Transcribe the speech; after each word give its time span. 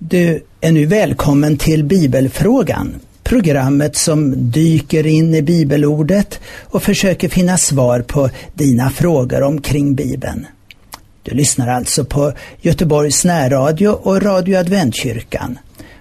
Du 0.00 0.42
är 0.60 0.72
nu 0.72 0.86
välkommen 0.86 1.56
till 1.56 1.84
Bibelfrågan, 1.84 3.00
programmet 3.22 3.96
som 3.96 4.50
dyker 4.50 5.06
in 5.06 5.34
i 5.34 5.42
bibelordet 5.42 6.40
och 6.64 6.82
försöker 6.82 7.28
finna 7.28 7.58
svar 7.58 8.00
på 8.00 8.30
dina 8.54 8.90
frågor 8.90 9.42
omkring 9.42 9.94
Bibeln. 9.94 10.46
Du 11.22 11.34
lyssnar 11.34 11.68
alltså 11.68 12.04
på 12.04 12.32
Göteborgs 12.60 13.24
närradio 13.24 13.88
och 13.88 14.22
Radio 14.22 14.56
Adventkyrkan. 14.56 15.58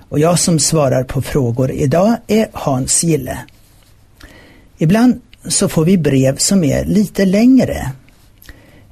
Och 0.09 0.19
jag 0.19 0.39
som 0.39 0.59
svarar 0.59 1.03
på 1.03 1.21
frågor 1.21 1.71
idag 1.71 2.15
är 2.27 2.47
Hans 2.53 3.03
Gille. 3.03 3.37
Ibland 4.77 5.21
så 5.47 5.69
får 5.69 5.85
vi 5.85 5.97
brev 5.97 6.37
som 6.37 6.63
är 6.63 6.85
lite 6.85 7.25
längre. 7.25 7.91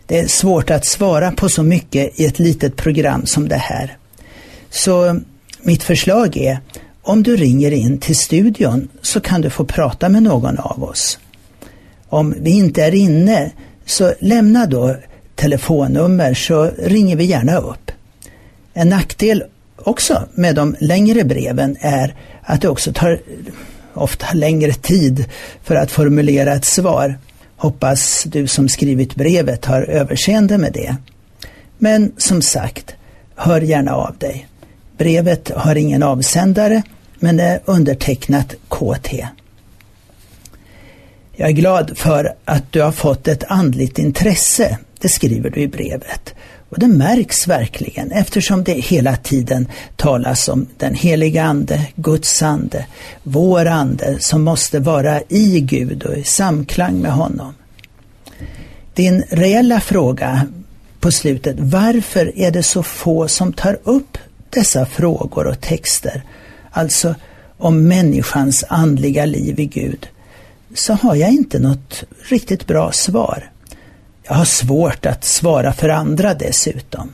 Det 0.06 0.20
är 0.20 0.28
svårt 0.28 0.70
att 0.70 0.86
svara 0.86 1.32
på 1.32 1.50
så 1.50 1.64
mycket 1.64 2.20
i 2.20 2.26
ett 2.26 2.40
litet 2.40 2.76
program 2.76 3.26
som 3.26 3.50
det 3.50 3.56
här. 3.56 3.98
Så 4.76 5.20
mitt 5.62 5.84
förslag 5.84 6.38
är, 6.38 6.59
om 7.02 7.23
du 7.23 7.36
ringer 7.36 7.72
in 7.72 7.98
till 7.98 8.16
studion 8.16 8.88
så 9.02 9.20
kan 9.20 9.41
du 9.41 9.49
få 9.49 9.66
prata 9.66 10.09
med 10.09 10.23
någon 10.23 10.59
av 10.59 10.84
oss. 10.84 11.20
Om 12.09 12.36
vi 12.40 12.52
inte 12.52 12.84
är 12.84 12.96
inne, 12.96 13.52
så 13.85 14.13
lämna 14.20 14.66
då 14.66 14.96
telefonnummer 15.35 16.34
så 16.34 16.72
ringer 16.77 17.16
vi 17.16 17.23
gärna 17.23 17.58
upp. 17.58 17.91
En 18.73 18.90
nackdel 18.90 19.44
också 19.77 20.27
med 20.34 20.55
de 20.55 20.76
längre 20.80 21.23
breven 21.23 21.77
är 21.80 22.16
att 22.41 22.62
det 22.62 22.70
också 22.70 22.94
tar 22.94 23.21
ofta 23.94 24.26
längre 24.34 24.73
tid 24.73 25.26
för 25.63 25.76
att 25.76 25.91
formulera 25.91 26.54
ett 26.54 26.66
svar. 26.66 27.20
Hoppas 27.55 28.23
du 28.23 28.48
som 28.48 28.70
skrivit 28.70 29.16
brevet 29.16 29.66
har 29.66 29.82
överseende 29.82 30.57
med 30.57 30.73
det. 30.73 30.96
Men 31.77 32.12
som 32.18 32.41
sagt, 32.41 32.96
hör 33.35 33.62
gärna 33.62 33.96
av 33.96 34.18
dig. 34.18 34.48
Brevet 34.98 35.52
har 35.55 35.76
ingen 35.76 36.04
avsändare 36.04 36.84
men 37.20 37.40
är 37.40 37.60
undertecknat 37.65 38.55
KT. 38.70 39.27
Jag 41.35 41.49
är 41.49 41.54
glad 41.54 41.98
för 41.98 42.35
att 42.46 42.71
du 42.71 42.82
har 42.82 42.91
fått 42.91 43.27
ett 43.27 43.43
andligt 43.48 43.99
intresse, 43.99 44.77
det 44.99 45.10
skriver 45.10 45.49
du 45.49 45.62
i 45.62 45.68
brevet. 45.68 46.34
Och 46.70 46.79
det 46.79 46.88
märks 46.88 47.48
verkligen 47.48 48.12
eftersom 48.12 48.63
det 48.63 48.73
hela 48.73 49.16
tiden 49.16 49.68
talas 49.96 50.48
om 50.48 50.68
den 50.77 50.96
heliga 50.96 51.43
Ande, 51.43 51.88
Guds 51.96 52.41
ande, 52.41 52.85
vår 53.23 53.66
ande 53.66 54.20
som 54.20 54.43
måste 54.43 54.79
vara 54.79 55.21
i 55.29 55.60
Gud 55.60 56.04
och 56.04 56.18
i 56.18 56.23
samklang 56.23 56.99
med 56.99 57.12
honom. 57.12 57.54
Din 58.93 59.23
reella 59.29 59.79
fråga 59.79 60.48
på 60.99 61.12
slutet, 61.12 61.55
varför 61.60 62.38
är 62.40 62.51
det 62.51 62.63
så 62.63 62.84
få 62.84 63.27
som 63.27 63.54
tar 63.54 63.77
upp 63.84 64.18
dessa 64.56 64.85
frågor 64.85 65.47
och 65.47 65.61
texter, 65.61 66.23
alltså 66.72 67.16
om 67.57 67.88
människans 67.88 68.63
andliga 68.69 69.25
liv 69.25 69.59
i 69.59 69.66
Gud, 69.66 70.07
så 70.73 70.94
har 70.94 71.16
jag 71.16 71.31
inte 71.31 71.59
något 71.59 72.03
riktigt 72.29 72.67
bra 72.67 72.91
svar. 72.91 73.51
Jag 74.23 74.35
har 74.35 74.45
svårt 74.45 75.06
att 75.06 75.23
svara 75.23 75.73
för 75.73 75.89
andra 75.89 76.33
dessutom. 76.33 77.11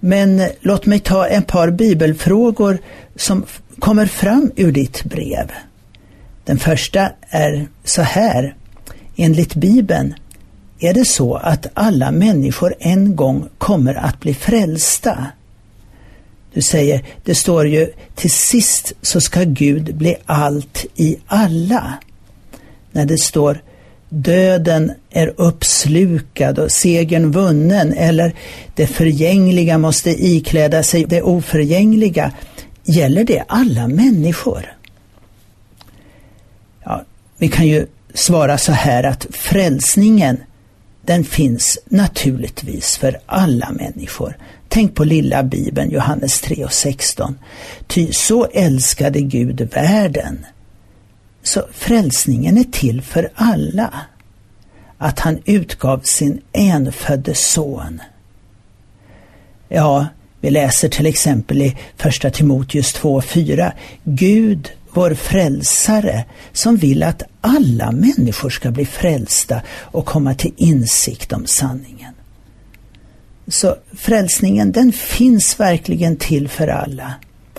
Men 0.00 0.42
låt 0.60 0.86
mig 0.86 0.98
ta 0.98 1.26
ett 1.26 1.46
par 1.46 1.70
bibelfrågor 1.70 2.78
som 3.16 3.44
kommer 3.78 4.06
fram 4.06 4.52
ur 4.56 4.72
ditt 4.72 5.04
brev. 5.04 5.52
Den 6.44 6.58
första 6.58 7.10
är 7.28 7.68
så 7.84 8.02
här. 8.02 8.54
Enligt 9.16 9.54
Bibeln 9.54 10.14
är 10.78 10.94
det 10.94 11.04
så 11.04 11.34
att 11.34 11.66
alla 11.74 12.10
människor 12.10 12.74
en 12.78 13.16
gång 13.16 13.48
kommer 13.58 13.94
att 13.94 14.20
bli 14.20 14.34
frälsta. 14.34 15.26
Du 16.54 16.62
säger, 16.62 17.04
det 17.24 17.34
står 17.34 17.66
ju 17.66 17.92
till 18.14 18.30
sist 18.30 18.92
så 19.02 19.20
ska 19.20 19.42
Gud 19.44 19.96
bli 19.96 20.16
allt 20.26 20.86
i 20.94 21.16
alla. 21.26 21.94
När 22.92 23.04
det 23.04 23.18
står 23.18 23.62
döden 24.08 24.92
är 25.10 25.34
uppslukad 25.36 26.58
och 26.58 26.72
segern 26.72 27.32
vunnen 27.32 27.92
eller 27.92 28.34
det 28.74 28.86
förgängliga 28.86 29.78
måste 29.78 30.10
ikläda 30.10 30.82
sig 30.82 31.04
det 31.04 31.22
oförgängliga. 31.22 32.32
Gäller 32.84 33.24
det 33.24 33.44
alla 33.48 33.88
människor? 33.88 34.76
Ja, 36.84 37.04
vi 37.38 37.48
kan 37.48 37.66
ju 37.66 37.86
svara 38.14 38.58
så 38.58 38.72
här 38.72 39.04
att 39.04 39.26
frälsningen 39.30 40.36
den 41.10 41.24
finns 41.24 41.78
naturligtvis 41.84 42.96
för 42.96 43.20
alla 43.26 43.70
människor. 43.72 44.36
Tänk 44.68 44.94
på 44.94 45.04
lilla 45.04 45.42
bibeln, 45.42 45.90
Johannes 45.90 46.40
3 46.40 46.64
och 46.64 46.72
16. 46.72 47.38
Ty 47.86 48.12
så 48.12 48.44
älskade 48.44 49.20
Gud 49.20 49.60
världen. 49.74 50.46
Så 51.42 51.62
frälsningen 51.72 52.58
är 52.58 52.64
till 52.64 53.02
för 53.02 53.30
alla. 53.34 53.92
Att 54.98 55.20
han 55.20 55.38
utgav 55.44 56.00
sin 56.04 56.40
enfödde 56.52 57.34
son. 57.34 58.00
Ja, 59.68 60.06
vi 60.40 60.50
läser 60.50 60.88
till 60.88 61.06
exempel 61.06 61.62
i 61.62 61.76
Första 61.96 62.30
Timoteus 62.30 62.96
2.4. 62.96 63.72
Gud, 64.04 64.70
vår 64.92 65.14
frälsare, 65.14 66.24
som 66.52 66.76
vill 66.76 67.02
att 67.02 67.22
alla 67.40 67.92
människor 67.92 68.50
ska 68.50 68.70
bli 68.70 68.86
frälsta 68.86 69.62
och 69.80 70.06
komma 70.06 70.34
till 70.34 70.54
insikt 70.56 71.32
om 71.32 71.46
sanningen. 71.46 72.14
Så 73.48 73.76
frälsningen 73.92 74.72
den 74.72 74.92
finns 74.92 75.60
verkligen 75.60 76.16
till 76.16 76.48
för 76.48 76.68
alla. 76.68 77.14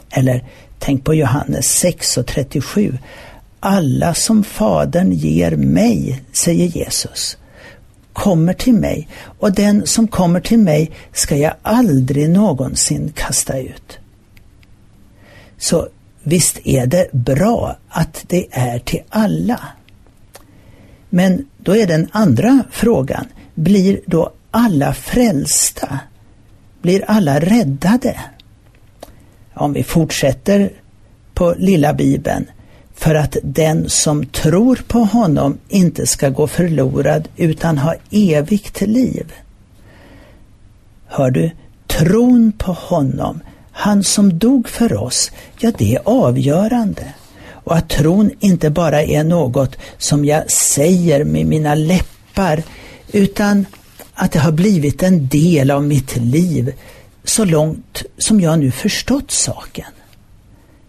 Eller 0.10 0.46
tänk 0.80 1.04
på 1.04 1.14
Johannes 1.14 1.66
6 1.66 2.18
och 2.18 2.28
37. 2.28 2.98
Alla 3.60 4.14
som 4.14 4.44
Fadern 4.44 5.12
ger 5.12 5.56
mig, 5.56 6.24
säger 6.32 6.66
Jesus, 6.66 7.38
kommer 8.14 8.54
till 8.54 8.74
mig 8.74 9.08
och 9.40 9.52
den 9.52 9.88
som 9.88 10.08
kommer 10.08 10.40
till 10.40 10.60
mig 10.60 10.92
ska 11.14 11.38
jag 11.38 11.54
aldrig 11.62 12.30
någonsin 12.30 13.14
kasta 13.16 13.60
ut. 13.60 14.00
Så 15.58 15.88
visst 16.24 16.60
är 16.64 16.86
det 16.86 17.12
bra 17.12 17.76
att 17.90 18.26
det 18.28 18.48
är 18.52 18.80
till 18.80 19.02
alla. 19.10 19.60
Men 21.10 21.46
då 21.58 21.76
är 21.76 21.88
den 21.88 22.08
andra 22.12 22.64
frågan, 22.72 23.26
blir 23.56 24.00
då 24.06 24.32
alla 24.52 24.94
frälsta? 24.94 26.00
Blir 26.82 27.04
alla 27.08 27.40
räddade? 27.40 28.20
Om 29.54 29.74
vi 29.74 29.84
fortsätter 29.84 30.72
på 31.34 31.56
lilla 31.58 31.94
bibeln, 31.94 32.46
för 32.94 33.16
att 33.16 33.38
den 33.44 33.90
som 33.90 34.26
tror 34.26 34.80
på 34.88 35.00
honom 35.00 35.58
inte 35.68 36.08
ska 36.08 36.30
gå 36.30 36.48
förlorad 36.48 37.28
utan 37.36 37.78
ha 37.78 37.96
evigt 38.12 38.82
liv. 38.82 39.34
Hör 41.08 41.32
du, 41.32 41.52
tron 41.88 42.52
på 42.52 42.72
honom, 42.74 43.40
han 43.72 44.04
som 44.04 44.40
dog 44.40 44.70
för 44.70 44.94
oss, 44.94 45.32
ja 45.60 45.72
det 45.78 45.96
är 45.96 46.02
avgörande. 46.06 47.14
Och 47.64 47.76
att 47.76 47.90
tron 47.90 48.32
inte 48.40 48.70
bara 48.70 49.04
är 49.04 49.24
något 49.24 49.78
som 49.98 50.26
jag 50.26 50.52
säger 50.52 51.24
med 51.24 51.46
mina 51.46 51.76
läppar, 51.76 52.64
utan 53.12 53.66
att 54.14 54.32
det 54.32 54.40
har 54.40 54.52
blivit 54.52 55.04
en 55.04 55.28
del 55.28 55.72
av 55.72 55.84
mitt 55.84 56.18
liv 56.18 56.74
så 57.24 57.46
långt 57.46 58.04
som 58.18 58.42
jag 58.42 58.60
nu 58.60 58.72
förstått 58.72 59.32
saken. 59.32 59.86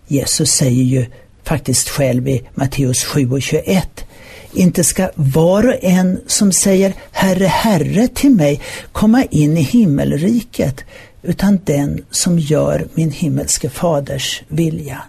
Jesus 0.07 0.51
säger 0.51 0.83
ju 0.83 1.07
faktiskt 1.45 1.89
själv 1.89 2.29
i 2.29 2.43
Matteus 2.55 3.05
7 3.05 3.31
och 3.31 3.43
21. 3.43 4.05
Inte 4.53 4.85
ska 4.85 5.11
var 5.15 5.69
och 5.69 5.85
en 5.85 6.21
som 6.27 6.53
säger 6.53 6.95
Herre, 7.11 7.47
Herre 7.47 8.09
till 8.09 8.31
mig 8.31 8.61
komma 8.93 9.25
in 9.25 9.57
i 9.57 9.63
himmelriket, 9.63 10.85
utan 11.23 11.61
den 11.65 12.05
som 12.11 12.39
gör 12.39 12.87
min 12.95 13.11
himmelske 13.11 13.71
faders 13.71 14.43
vilja. 14.49 15.03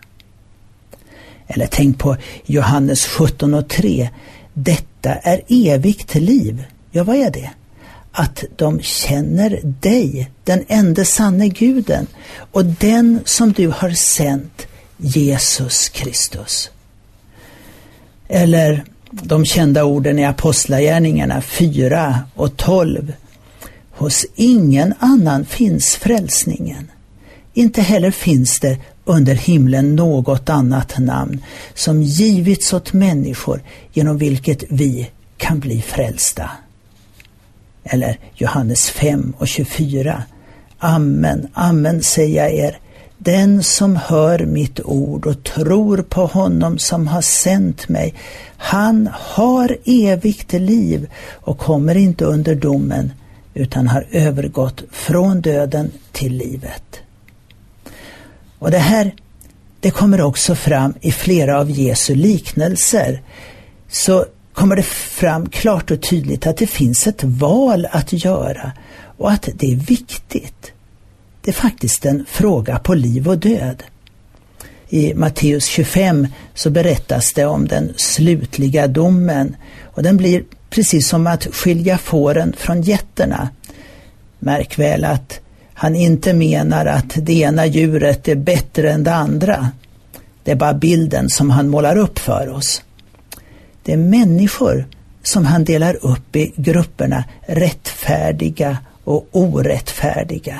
Eller 1.48 1.68
tänk 1.72 2.00
på 2.00 2.18
Johannes 2.46 3.06
17 3.06 3.54
och 3.54 3.68
3. 3.70 4.10
Detta 4.54 5.14
är 5.14 5.42
evigt 5.48 6.16
liv. 6.16 6.64
Ja, 6.92 7.04
vad 7.04 7.16
är 7.16 7.32
det? 7.32 7.50
Att 8.12 8.44
de 8.56 8.82
känner 8.82 9.62
dig, 9.64 10.32
den 10.44 10.64
enda 10.68 11.06
sanne 11.06 11.48
guden, 11.48 12.08
och 12.52 12.66
den 12.66 13.20
som 13.26 13.52
du 13.52 13.68
har 13.68 13.90
sänt, 13.90 14.68
Jesus 14.98 15.90
Kristus. 15.90 16.70
Eller 18.28 18.84
de 19.12 19.46
kända 19.46 19.84
orden 19.84 20.20
i 20.20 20.26
Apostlagärningarna 20.26 21.42
4 21.42 22.20
och 22.36 22.58
12. 22.58 23.14
Hos 24.04 24.26
ingen 24.36 24.94
annan 25.00 25.46
finns 25.46 25.96
frälsningen. 25.96 26.92
Inte 27.54 27.82
heller 27.82 28.12
finns 28.12 28.60
det 28.60 28.78
under 29.06 29.36
himlen 29.36 29.96
något 29.96 30.50
annat 30.50 31.00
namn 31.00 31.44
som 31.74 32.02
givits 32.02 32.74
åt 32.74 32.94
människor 32.94 33.64
genom 33.94 34.18
vilket 34.18 34.64
vi 34.70 35.10
kan 35.38 35.60
bli 35.60 35.82
frälsta. 35.82 36.50
Eller 37.84 38.20
Johannes 38.36 38.90
5 38.90 39.34
och 39.38 39.48
24. 39.48 40.24
Amen, 40.80 41.48
amen 41.54 42.04
säger 42.04 42.44
jag 42.44 42.54
er. 42.54 42.80
den 43.18 43.64
som 43.64 43.96
hör 43.96 44.40
mitt 44.46 44.80
ord 44.80 45.26
och 45.26 45.44
tror 45.44 45.98
på 45.98 46.26
honom 46.26 46.78
som 46.78 47.08
har 47.08 47.22
sänt 47.22 47.90
mig, 47.90 48.14
han 48.58 49.10
har 49.14 49.78
evigt 49.86 50.54
liv 50.54 51.10
och 51.32 51.58
kommer 51.58 51.98
inte 51.98 52.26
under 52.26 52.56
domen 52.56 53.12
utan 53.54 53.88
har 53.88 54.08
övergått 54.12 54.84
från 54.92 55.42
döden 55.42 55.92
till 56.12 56.38
livet. 56.38 57.02
Och 58.60 58.72
det 58.72 58.78
här 58.78 59.12
det 59.84 59.92
kommer 59.92 60.22
också 60.22 60.56
fram 60.56 60.94
i 61.02 61.12
flera 61.12 61.60
av 61.60 61.72
Jesu 61.72 62.16
liknelser. 62.16 63.22
Så 63.90 64.26
kommer 64.54 64.76
det 64.76 64.84
fram 64.84 65.50
klart 65.50 65.92
och 65.92 66.02
tydligt 66.02 66.48
att 66.48 66.58
det 66.58 66.68
finns 66.68 67.08
ett 67.08 67.24
val 67.24 67.88
att 67.92 68.14
göra 68.14 68.72
och 69.18 69.32
att 69.32 69.50
det 69.54 69.72
är 69.72 69.76
viktigt. 69.76 70.72
Det 71.42 71.52
är 71.52 71.56
faktiskt 71.56 72.06
en 72.06 72.26
fråga 72.30 72.80
på 72.80 72.94
liv 72.94 73.28
och 73.28 73.38
död. 73.38 73.84
I 74.90 75.14
Matteus 75.14 75.66
25 75.66 76.28
så 76.54 76.70
berättas 76.70 77.34
det 77.34 77.46
om 77.46 77.68
den 77.68 77.94
slutliga 77.98 78.88
domen 78.88 79.56
och 79.84 80.04
den 80.04 80.18
blir 80.18 80.44
precis 80.74 81.08
som 81.08 81.28
att 81.28 81.46
skilja 81.46 81.98
fåren 81.98 82.54
från 82.58 82.82
getterna. 82.82 83.50
Märk 84.40 84.80
väl 84.80 85.04
att 85.04 85.40
han 85.74 85.96
inte 85.96 86.34
menar 86.34 86.86
att 86.86 87.14
det 87.16 87.34
ena 87.34 87.66
djuret 87.66 88.28
är 88.28 88.36
bättre 88.36 88.92
än 88.92 89.04
det 89.04 89.14
andra. 89.14 89.72
Det 90.44 90.52
är 90.52 90.56
bara 90.56 90.74
bilden 90.74 91.30
som 91.30 91.50
han 91.50 91.70
målar 91.70 91.98
upp 91.98 92.20
för 92.20 92.50
oss. 92.50 92.82
Det 93.84 93.94
är 93.94 93.98
människor 93.98 94.86
som 95.24 95.46
han 95.46 95.64
delar 95.64 96.06
upp 96.06 96.36
i 96.36 96.54
grupperna 96.56 97.24
rättfärdiga 97.48 98.78
och 99.04 99.28
orättfärdiga. 99.32 100.60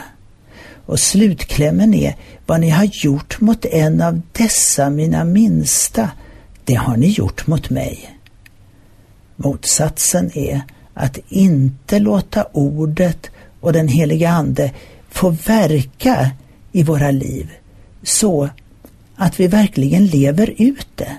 Och 0.86 1.00
slutklämmen 1.00 1.94
är, 1.94 2.16
vad 2.46 2.60
ni 2.60 2.70
har 2.70 2.90
gjort 2.92 3.42
mot 3.42 3.66
en 3.66 4.02
av 4.02 4.22
dessa 4.32 4.90
mina 4.90 5.24
minsta, 5.24 6.10
det 6.66 6.76
har 6.76 6.98
ni 6.98 7.08
gjort 7.08 7.48
mot 7.48 7.70
mig. 7.70 8.10
Motsatsen 9.44 10.38
är 10.38 10.62
att 10.94 11.18
inte 11.30 12.00
låta 12.00 12.46
ordet 12.52 13.30
och 13.60 13.74
den 13.74 13.88
heliga 13.88 14.30
Ande 14.30 14.72
få 15.10 15.30
verka 15.30 16.32
i 16.72 16.84
våra 16.84 17.12
liv 17.12 17.52
så 18.04 18.50
att 19.16 19.40
vi 19.40 19.48
verkligen 19.48 20.06
lever 20.06 20.54
ut 20.58 20.88
det. 20.96 21.18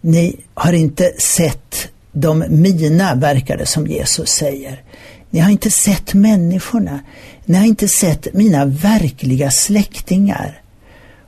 Ni 0.00 0.36
har 0.54 0.72
inte 0.72 1.12
sett 1.18 1.88
de 2.12 2.44
mina, 2.48 3.14
verkar 3.14 3.56
det 3.56 3.66
som 3.66 3.86
Jesus 3.86 4.28
säger. 4.28 4.82
Ni 5.30 5.40
har 5.40 5.50
inte 5.50 5.70
sett 5.70 6.14
människorna. 6.14 7.00
Ni 7.44 7.58
har 7.58 7.66
inte 7.66 7.88
sett 7.88 8.34
mina 8.34 8.64
verkliga 8.64 9.50
släktingar. 9.50 10.62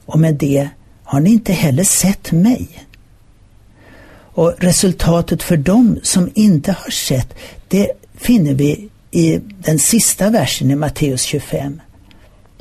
Och 0.06 0.18
med 0.18 0.34
det 0.34 0.68
har 1.04 1.20
ni 1.20 1.30
inte 1.30 1.52
heller 1.52 1.84
sett 1.84 2.32
mig. 2.32 2.68
Och 4.34 4.54
resultatet 4.58 5.42
för 5.42 5.56
dem 5.56 6.00
som 6.02 6.30
inte 6.34 6.72
har 6.72 6.90
sett, 6.90 7.34
det 7.68 7.92
finner 8.14 8.54
vi 8.54 8.88
i 9.10 9.40
den 9.58 9.78
sista 9.78 10.30
versen 10.30 10.70
i 10.70 10.76
Matteus 10.76 11.22
25. 11.22 11.80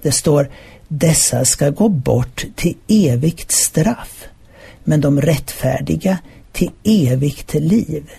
Det 0.01 0.11
står 0.11 0.49
dessa 0.87 1.45
ska 1.45 1.69
gå 1.69 1.89
bort 1.89 2.45
till 2.55 2.77
evigt 2.87 3.51
straff, 3.51 4.23
men 4.83 5.01
de 5.01 5.21
rättfärdiga 5.21 6.17
till 6.51 6.71
evigt 6.83 7.53
liv. 7.53 8.09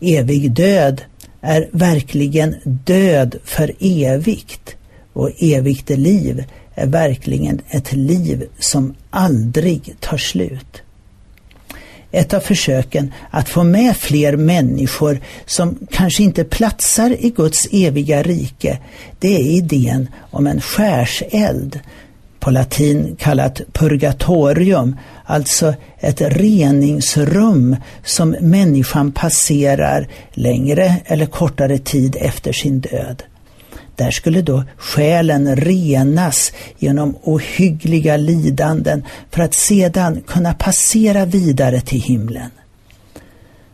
Evig 0.00 0.52
död 0.52 1.02
är 1.40 1.68
verkligen 1.72 2.56
död 2.64 3.36
för 3.44 3.72
evigt 3.80 4.76
och 5.12 5.30
evigt 5.38 5.90
liv 5.90 6.44
är 6.74 6.86
verkligen 6.86 7.60
ett 7.68 7.92
liv 7.92 8.48
som 8.58 8.94
aldrig 9.10 9.94
tar 10.00 10.18
slut. 10.18 10.82
Ett 12.12 12.34
av 12.34 12.40
försöken 12.40 13.12
att 13.30 13.48
få 13.48 13.62
med 13.64 13.96
fler 13.96 14.36
människor 14.36 15.20
som 15.46 15.78
kanske 15.90 16.22
inte 16.22 16.44
platsar 16.44 17.16
i 17.20 17.30
Guds 17.30 17.68
eviga 17.72 18.22
rike, 18.22 18.78
det 19.18 19.34
är 19.34 19.40
idén 19.40 20.08
om 20.30 20.46
en 20.46 20.60
skärseld, 20.60 21.80
på 22.40 22.50
latin 22.50 23.16
kallat 23.18 23.60
purgatorium, 23.72 24.96
alltså 25.24 25.74
ett 25.98 26.20
reningsrum 26.20 27.76
som 28.04 28.30
människan 28.40 29.12
passerar 29.12 30.08
längre 30.32 30.96
eller 31.04 31.26
kortare 31.26 31.78
tid 31.78 32.16
efter 32.20 32.52
sin 32.52 32.80
död. 32.80 33.22
Där 34.00 34.10
skulle 34.10 34.42
då 34.42 34.64
själen 34.76 35.56
renas 35.56 36.52
genom 36.78 37.16
ohyggliga 37.22 38.16
lidanden 38.16 39.04
för 39.30 39.42
att 39.42 39.54
sedan 39.54 40.22
kunna 40.26 40.54
passera 40.54 41.24
vidare 41.24 41.80
till 41.80 42.00
himlen. 42.00 42.50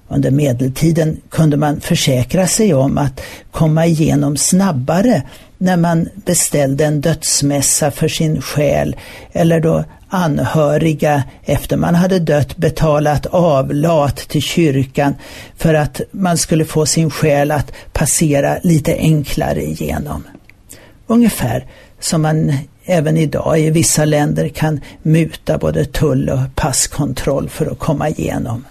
Under 0.08 0.31
medeltiden 0.31 1.20
kunde 1.28 1.56
man 1.56 1.81
försäkra 1.81 2.46
sig 2.46 2.75
om 2.75 2.99
att 2.99 3.20
komma 3.50 3.87
igenom 3.87 4.37
snabbare 4.37 5.23
när 5.58 5.76
man 5.76 6.08
beställde 6.14 6.85
en 6.85 7.00
dödsmässa 7.00 7.91
för 7.91 8.08
sin 8.08 8.43
själ 8.43 8.97
eller 9.32 9.61
då 9.61 9.85
anhöriga 10.08 11.23
efter 11.44 11.76
man 11.76 11.94
hade 11.94 12.19
dött 12.19 12.56
betalat 12.56 13.26
avlat 13.26 14.17
till 14.17 14.43
kyrkan 14.43 15.14
för 15.56 15.75
att 15.75 16.00
man 16.11 16.38
skulle 16.38 16.64
få 16.64 16.87
sin 16.87 17.11
själ 17.11 17.50
att 17.50 17.73
passera 17.93 18.58
lite 18.62 18.97
enklare 18.97 19.62
igenom. 19.62 20.25
Ungefär 21.06 21.67
som 22.00 22.23
man 22.23 22.52
även 22.85 23.17
idag 23.17 23.61
i 23.61 23.70
vissa 23.70 24.05
länder 24.05 24.49
kan 24.49 24.81
muta 25.02 25.59
både 25.59 25.85
tull 25.85 26.31
och 26.31 26.55
passkontroll 26.55 27.49
för 27.49 27.67
att 27.67 27.79
komma 27.79 28.09
igenom. 28.09 28.64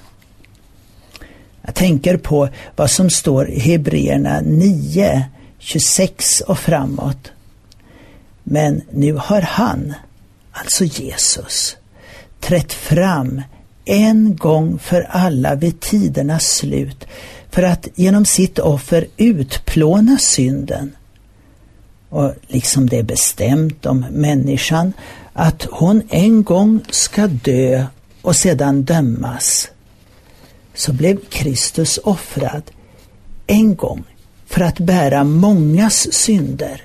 Jag 1.62 1.76
tänker 1.76 2.18
på 2.18 2.50
vad 2.76 2.92
som 2.92 3.10
står 3.10 3.50
i 3.50 3.60
Hebreerna 3.60 4.42
9, 4.42 5.26
26 5.66 6.42
och 6.42 6.60
framåt. 6.60 7.32
Men 8.44 8.82
nu 8.92 9.14
har 9.14 9.42
han, 9.42 9.94
alltså 10.52 10.84
Jesus, 10.84 11.78
trätt 12.40 12.74
fram 12.74 13.42
en 13.86 14.36
gång 14.36 14.80
för 14.80 15.02
alla 15.02 15.56
vid 15.56 15.80
tidernas 15.80 16.44
slut 16.44 17.06
för 17.50 17.64
att 17.64 17.88
genom 17.96 18.26
sitt 18.26 18.60
offer 18.60 19.08
utplåna 19.18 20.18
synden. 20.18 20.96
Och 22.10 22.34
liksom 22.48 22.90
det 22.90 23.00
är 23.00 23.04
bestämt 23.04 23.86
om 23.86 24.06
människan 24.12 24.94
att 25.34 25.68
hon 25.72 26.02
en 26.10 26.44
gång 26.44 26.80
ska 26.90 27.28
dö 27.28 27.86
och 28.22 28.36
sedan 28.36 28.84
dömas, 28.84 29.72
så 30.74 30.94
blev 30.94 31.20
Kristus 31.30 32.00
offrad 32.04 32.64
en 33.48 33.76
gång 33.76 34.04
för 34.56 34.62
att 34.62 34.80
bära 34.80 35.24
mångas 35.24 36.14
synder 36.14 36.82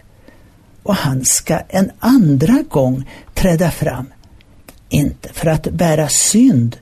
och 0.83 0.95
han 0.95 1.25
ska 1.25 1.59
en 1.69 1.91
andra 1.99 2.65
gång 2.69 3.11
träda 3.35 3.71
fram. 3.71 4.07
Inte 4.89 5.29
för 5.33 5.47
att 5.47 5.71
bära 5.71 6.09
synd, 6.09 6.77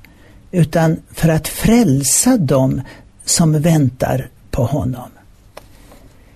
utan 0.50 0.96
för 1.10 1.28
att 1.28 1.48
frälsa 1.48 2.36
dem 2.36 2.80
som 3.24 3.60
väntar 3.60 4.28
på 4.50 4.64
honom. 4.64 5.10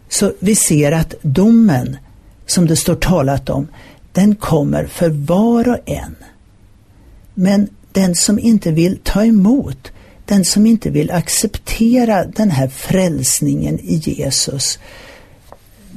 Så 0.08 0.32
vi 0.38 0.56
ser 0.56 0.92
att 0.92 1.14
domen, 1.22 1.96
som 2.46 2.66
det 2.66 2.76
står 2.76 2.94
talat 2.94 3.50
om, 3.50 3.68
den 4.12 4.34
kommer 4.34 4.86
för 4.86 5.08
var 5.08 5.68
och 5.68 5.78
en. 5.86 6.16
Men 7.34 7.68
den 7.92 8.14
som 8.14 8.38
inte 8.38 8.70
vill 8.70 8.98
ta 9.02 9.24
emot, 9.24 9.92
den 10.24 10.44
som 10.44 10.66
inte 10.66 10.90
vill 10.90 11.10
acceptera 11.10 12.24
den 12.24 12.50
här 12.50 12.68
frälsningen 12.68 13.78
i 13.80 13.94
Jesus, 13.94 14.78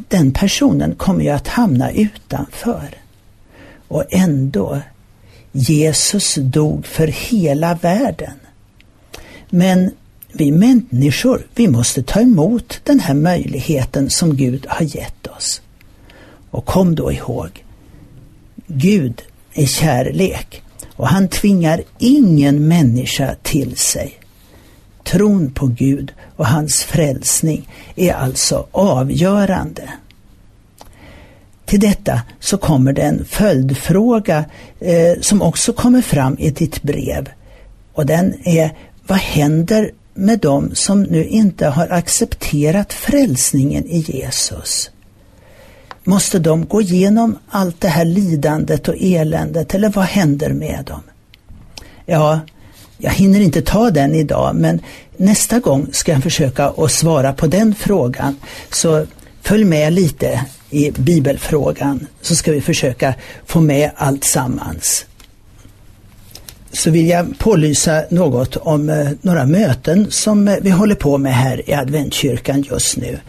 den 0.08 0.32
personen 0.32 0.96
kommer 0.96 1.24
ju 1.24 1.30
att 1.30 1.48
hamna 1.48 1.92
utanför. 1.92 2.90
Och 3.88 4.04
ändå, 4.10 4.82
Jesus 5.52 6.36
dog 6.36 6.86
för 6.86 7.08
hela 7.08 7.76
världen. 7.76 8.34
Men 9.50 9.92
vi 10.32 10.52
människor, 10.52 11.48
vi 11.56 11.68
måste 11.68 12.04
ta 12.04 12.22
emot 12.22 12.82
den 12.84 13.00
här 13.00 13.14
möjligheten 13.14 14.10
som 14.10 14.38
Gud 14.38 14.66
har 14.70 14.96
gett 14.96 15.28
oss. 15.28 15.62
Och 16.52 16.66
kom 16.66 16.96
då 16.96 17.12
ihåg, 17.12 17.64
Gud 18.68 19.22
är 19.54 19.66
kärlek 19.66 20.62
och 20.96 21.08
han 21.08 21.28
tvingar 21.28 21.84
ingen 21.98 22.68
människa 22.68 23.36
till 23.42 23.78
sig. 23.78 24.20
Tron 25.04 25.52
på 25.52 25.68
Gud 25.68 26.14
och 26.36 26.48
hans 26.48 26.84
frälsning 26.84 27.70
är 27.96 28.14
alltså 28.14 28.68
avgörande. 28.72 29.90
Till 31.66 31.80
detta 31.80 32.22
så 32.40 32.58
kommer 32.58 32.94
det 32.94 33.02
en 33.02 33.26
följdfråga 33.26 34.46
eh, 34.80 35.22
som 35.22 35.42
också 35.42 35.74
kommer 35.74 36.02
fram 36.02 36.38
i 36.40 36.50
ditt 36.50 36.82
brev. 36.82 37.30
Och 37.94 38.06
den 38.06 38.48
är, 38.48 38.78
vad 39.08 39.18
händer 39.18 39.92
med 40.14 40.40
dem 40.40 40.72
som 40.74 41.04
nu 41.04 41.26
inte 41.26 41.68
har 41.68 41.88
accepterat 41.88 42.94
frälsningen 42.94 43.86
i 43.86 44.00
Jesus? 44.00 44.92
Måste 46.08 46.40
de 46.40 46.66
gå 46.66 46.82
igenom 46.82 47.38
allt 47.50 47.82
det 47.82 47.88
här 47.88 48.06
lidandet 48.06 48.88
och 48.88 48.96
eländet 49.00 49.76
eller 49.76 49.90
vad 49.90 50.06
händer 50.06 50.50
med 50.50 50.86
dem? 50.86 51.02
Ja, 52.06 52.40
jag 52.98 53.12
hinner 53.12 53.40
inte 53.40 53.62
ta 53.62 53.92
den 53.92 54.16
idag 54.16 54.56
men 54.56 54.82
nästa 55.18 55.60
gång 55.60 55.88
ska 55.92 56.12
jag 56.12 56.24
försöka 56.24 56.66
att 56.66 56.92
svara 56.92 57.34
på 57.34 57.48
den 57.48 57.76
frågan. 57.76 58.36
Så 58.72 59.06
följ 59.42 59.64
med 59.64 59.94
lite 59.94 60.46
i 60.70 60.92
bibelfrågan 60.92 62.08
så 62.22 62.36
ska 62.36 62.52
vi 62.52 62.62
försöka 62.62 63.14
få 63.46 63.62
med 63.62 63.92
allt 63.96 64.24
sammans. 64.24 65.06
Så 66.72 66.92
vill 66.92 67.08
jag 67.08 67.40
pålysa 67.40 68.04
något 68.10 68.56
om 68.56 68.90
eh, 68.90 69.10
några 69.22 69.46
möten 69.46 70.12
som 70.12 70.48
eh, 70.48 70.56
vi 70.62 70.70
håller 70.70 70.96
på 70.96 71.18
med 71.18 71.34
här 71.34 71.70
i 71.70 71.74
adventkyrkan 71.74 72.62
just 72.62 72.98
nu. 72.98 73.20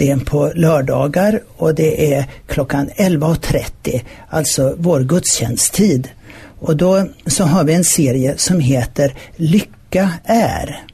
Det 0.00 0.10
är 0.10 0.16
på 0.16 0.52
lördagar 0.54 1.42
och 1.56 1.74
det 1.74 2.14
är 2.14 2.26
klockan 2.46 2.90
11.30, 2.96 4.00
alltså 4.28 4.74
vår 4.78 5.00
gudstjänsttid. 5.00 6.08
Och 6.60 6.76
då 6.76 7.06
så 7.26 7.44
har 7.44 7.64
vi 7.64 7.74
en 7.74 7.84
serie 7.84 8.34
som 8.36 8.60
heter 8.60 9.14
Lycka 9.36 10.10
är. 10.24 10.84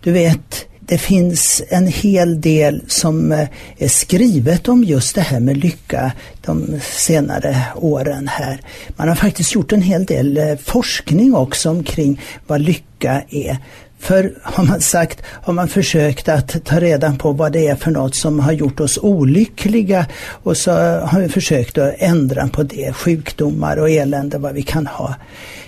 Du 0.00 0.12
vet, 0.12 0.66
det 0.80 0.98
finns 0.98 1.62
en 1.68 1.86
hel 1.86 2.40
del 2.40 2.82
som 2.86 3.32
eh, 3.32 3.48
är 3.78 3.88
skrivet 3.88 4.68
om 4.68 4.84
just 4.84 5.14
det 5.14 5.20
här 5.20 5.40
med 5.40 5.56
lycka 5.56 6.12
de 6.44 6.80
senare 6.82 7.62
åren 7.74 8.28
här. 8.28 8.60
Man 8.96 9.08
har 9.08 9.14
faktiskt 9.14 9.54
gjort 9.54 9.72
en 9.72 9.82
hel 9.82 10.04
del 10.04 10.36
eh, 10.36 10.56
forskning 10.56 11.34
också 11.34 11.70
omkring 11.70 12.20
vad 12.46 12.60
lycka 12.60 13.22
är. 13.30 13.58
För 13.98 14.34
har 14.42 14.64
man 14.64 14.80
sagt, 14.80 15.22
har 15.24 15.52
man 15.52 15.68
försökt 15.68 16.28
att 16.28 16.64
ta 16.64 16.80
reda 16.80 17.16
på 17.16 17.32
vad 17.32 17.52
det 17.52 17.68
är 17.68 17.76
för 17.76 17.90
något 17.90 18.14
som 18.14 18.40
har 18.40 18.52
gjort 18.52 18.80
oss 18.80 18.98
olyckliga 19.02 20.06
och 20.42 20.56
så 20.56 20.72
har 21.00 21.20
vi 21.20 21.28
försökt 21.28 21.78
att 21.78 21.94
ändra 21.98 22.48
på 22.48 22.62
det, 22.62 22.92
sjukdomar 22.92 23.76
och 23.76 23.90
elände 23.90 24.38
vad 24.38 24.54
vi 24.54 24.62
kan 24.62 24.86
ha. 24.86 25.14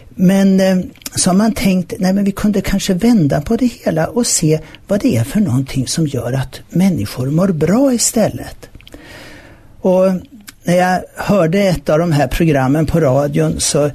Men 0.08 0.60
eh, 0.60 0.78
så 1.14 1.30
har 1.30 1.34
man 1.36 1.52
tänkt, 1.52 1.92
nej 1.98 2.12
men 2.12 2.24
vi 2.24 2.32
kunde 2.32 2.60
kanske 2.60 2.94
vända 2.94 3.40
på 3.40 3.56
det 3.56 3.66
hela 3.66 4.06
och 4.06 4.26
se 4.26 4.60
vad 4.86 5.00
det 5.00 5.16
är 5.16 5.24
för 5.24 5.40
någonting 5.40 5.86
som 5.86 6.06
gör 6.06 6.32
att 6.32 6.60
människor 6.68 7.26
mår 7.26 7.48
bra 7.48 7.92
istället. 7.92 8.68
Och 9.80 10.04
när 10.64 10.76
jag 10.76 11.02
hörde 11.16 11.58
ett 11.58 11.88
av 11.88 11.98
de 11.98 12.12
här 12.12 12.26
programmen 12.26 12.86
på 12.86 13.00
radion 13.00 13.60
så 13.60 13.90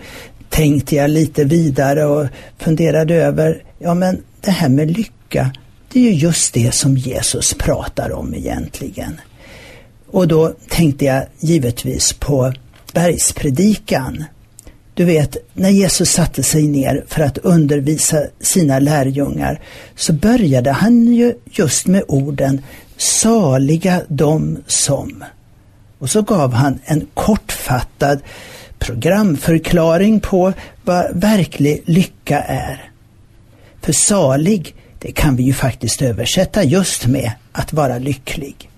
tänkte 0.54 0.96
jag 0.96 1.10
lite 1.10 1.44
vidare 1.44 2.06
och 2.06 2.28
funderade 2.58 3.16
över, 3.16 3.64
ja 3.80 3.94
men 3.94 4.22
det 4.42 4.52
här 4.52 4.70
med 4.70 4.98
lycka, 4.98 5.52
det 5.92 6.00
är 6.00 6.04
ju 6.04 6.18
just 6.18 6.54
det 6.54 6.74
som 6.74 6.98
Jesus 6.98 7.54
pratar 7.54 8.12
om 8.12 8.34
egentligen. 8.34 9.22
Och 10.08 10.28
då 10.28 10.54
tänkte 10.70 11.06
jag 11.06 11.26
givetvis 11.40 12.14
på 12.14 12.54
bergspredikan. 12.94 14.24
Du 14.94 15.06
vet, 15.06 15.38
när 15.54 15.70
Jesus 15.70 16.12
satte 16.12 16.44
sig 16.44 16.68
ner 16.68 17.06
för 17.08 17.22
att 17.22 17.38
undervisa 17.38 18.24
sina 18.40 18.80
lärjungar 18.80 19.62
så 19.96 20.14
började 20.14 20.72
han 20.72 21.14
ju 21.14 21.34
just 21.46 21.88
med 21.88 22.04
orden 22.08 22.62
Saliga 22.98 24.02
de 24.08 24.58
som. 24.68 25.24
Och 26.00 26.10
så 26.10 26.22
gav 26.22 26.54
han 26.54 26.80
en 26.86 27.08
kortfattad 27.14 28.20
programförklaring 28.84 30.20
på 30.20 30.54
vad 30.84 31.20
verklig 31.20 31.82
lycka 31.86 32.42
är. 32.42 32.92
För 33.82 33.94
salig, 33.94 34.76
det 35.00 35.12
kan 35.12 35.36
vi 35.36 35.44
ju 35.44 35.54
faktiskt 35.54 36.02
översätta 36.02 36.64
just 36.64 37.08
med 37.08 37.32
att 37.52 37.74
vara 37.74 37.98
lycklig. 37.98 38.70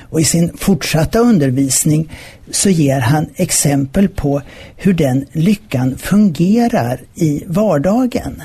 Och 0.00 0.20
i 0.20 0.24
sin 0.24 0.56
fortsatta 0.56 1.18
undervisning 1.18 2.12
så 2.50 2.70
ger 2.70 3.00
han 3.00 3.26
exempel 3.34 4.08
på 4.08 4.42
hur 4.76 4.94
den 4.94 5.26
lyckan 5.32 5.98
fungerar 5.98 7.00
i 7.14 7.44
vardagen. 7.46 8.42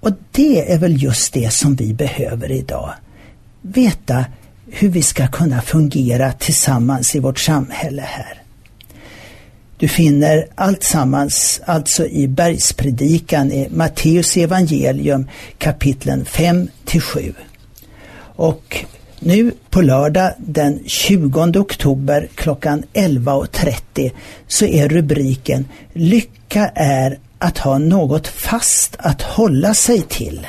Och 0.00 0.10
det 0.32 0.72
är 0.72 0.78
väl 0.78 1.02
just 1.02 1.32
det 1.32 1.52
som 1.52 1.74
vi 1.74 1.94
behöver 1.94 2.52
idag. 2.52 2.94
Veta 3.62 4.24
hur 4.70 4.88
vi 4.88 5.02
ska 5.02 5.26
kunna 5.26 5.62
fungera 5.62 6.32
tillsammans 6.32 7.14
i 7.14 7.18
vårt 7.18 7.38
samhälle 7.38 8.02
här. 8.02 8.43
Du 9.78 9.88
finner 9.88 10.46
allt 10.54 10.82
sammans 10.82 11.60
alltså 11.64 12.06
i 12.06 12.28
bergspredikan 12.28 13.52
i 13.52 13.68
Matteus 13.70 14.36
evangelium 14.36 15.28
kapitlen 15.58 16.24
5 16.24 16.68
till 16.84 17.00
7. 17.00 17.34
Och 18.16 18.84
nu 19.20 19.52
på 19.70 19.80
lördag 19.80 20.32
den 20.38 20.80
20 20.86 21.40
oktober 21.58 22.28
klockan 22.34 22.82
11.30 22.92 24.10
så 24.46 24.64
är 24.64 24.88
rubriken 24.88 25.68
Lycka 25.92 26.70
är 26.74 27.18
att 27.38 27.58
ha 27.58 27.78
något 27.78 28.28
fast 28.28 28.96
att 28.98 29.22
hålla 29.22 29.74
sig 29.74 30.02
till. 30.02 30.46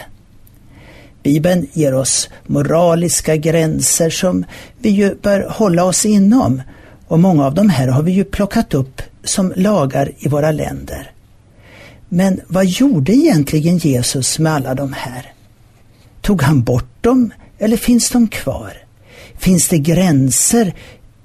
Bibeln 1.23 1.67
ger 1.73 1.93
oss 1.93 2.29
moraliska 2.43 3.35
gränser 3.35 4.09
som 4.09 4.45
vi 4.77 4.89
ju 4.89 5.15
bör 5.15 5.47
hålla 5.49 5.83
oss 5.83 6.05
inom 6.05 6.61
och 7.07 7.19
många 7.19 7.45
av 7.45 7.53
de 7.53 7.69
här 7.69 7.87
har 7.87 8.03
vi 8.03 8.11
ju 8.11 8.23
plockat 8.23 8.73
upp 8.73 9.01
som 9.25 9.53
lagar 9.55 10.11
i 10.17 10.27
våra 10.27 10.51
länder. 10.51 11.11
Men 12.09 12.41
vad 12.47 12.65
gjorde 12.65 13.13
egentligen 13.13 13.77
Jesus 13.77 14.39
med 14.39 14.53
alla 14.53 14.75
de 14.75 14.93
här? 14.93 15.33
Tog 16.21 16.41
han 16.41 16.63
bort 16.63 17.03
dem 17.03 17.31
eller 17.57 17.77
finns 17.77 18.09
de 18.09 18.27
kvar? 18.27 18.73
Finns 19.37 19.67
det 19.67 19.77
gränser 19.77 20.73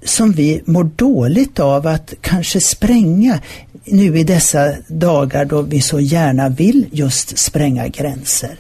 som 0.05 0.33
vi 0.33 0.63
mår 0.65 0.85
dåligt 0.85 1.61
av 1.61 1.87
att 1.87 2.15
kanske 2.21 2.61
spränga 2.61 3.41
nu 3.85 4.19
i 4.19 4.25
dessa 4.25 4.73
dagar 4.89 5.45
då 5.45 5.63
vi 5.63 5.81
så 5.81 6.01
gärna 6.01 6.49
vill 6.49 6.87
just 6.93 7.39
spränga 7.39 7.89
gränser? 7.89 8.57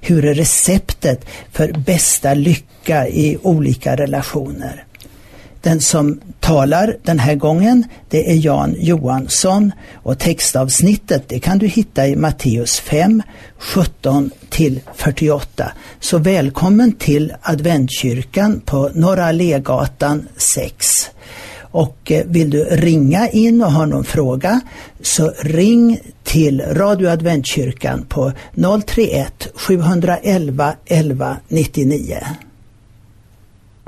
Hur 0.00 0.24
är 0.24 0.34
receptet 0.34 1.24
för 1.52 1.72
bästa 1.72 2.34
lycka 2.34 3.08
i 3.08 3.38
olika 3.42 3.96
relationer? 3.96 4.85
Den 5.66 5.80
som 5.80 6.20
talar 6.40 6.96
den 7.02 7.18
här 7.18 7.34
gången 7.34 7.84
det 8.08 8.30
är 8.30 8.34
Jan 8.34 8.74
Johansson 8.78 9.72
och 9.94 10.18
textavsnittet 10.18 11.28
det 11.28 11.38
kan 11.38 11.58
du 11.58 11.66
hitta 11.66 12.06
i 12.06 12.16
Matteus 12.16 12.80
5, 12.80 13.22
17 13.58 14.30
till 14.48 14.80
48. 14.94 15.72
Så 16.00 16.18
välkommen 16.18 16.92
till 16.92 17.32
adventkyrkan 17.42 18.60
på 18.60 18.90
Norra 18.94 19.24
Allégatan 19.24 20.28
6. 20.36 21.10
Och 21.60 22.12
eh, 22.12 22.26
vill 22.26 22.50
du 22.50 22.64
ringa 22.64 23.28
in 23.28 23.62
och 23.62 23.72
ha 23.72 23.86
någon 23.86 24.04
fråga 24.04 24.60
så 25.02 25.32
ring 25.40 26.00
till 26.24 26.60
Radio 26.60 27.08
Adventkyrkan 27.08 28.06
på 28.08 28.32
031 28.86 29.48
711 29.54 30.74
11 30.86 31.36
99. 31.48 32.18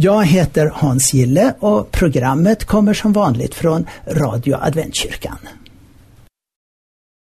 Jag 0.00 0.24
heter 0.24 0.72
Hans 0.74 1.14
Gille 1.14 1.54
och 1.58 1.90
programmet 1.90 2.64
kommer 2.64 2.94
som 2.94 3.12
vanligt 3.12 3.54
från 3.54 3.86
Radio 4.06 4.56
Adventkyrkan. 4.60 5.38